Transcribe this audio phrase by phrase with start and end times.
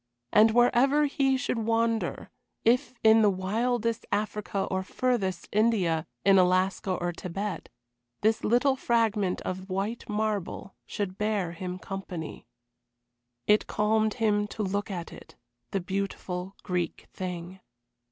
[0.33, 2.31] And wherever he should wander
[2.65, 7.69] if in wildest Africa or furthest India, in Alaska or Tibet
[8.21, 12.47] this little fragment of white marble should bear him company.
[13.45, 15.35] It calmed him to look at it
[15.69, 17.59] the beautiful Greek thing.